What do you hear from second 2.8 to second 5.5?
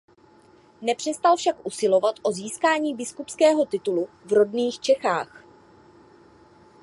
biskupského titulu v rodných Čechách.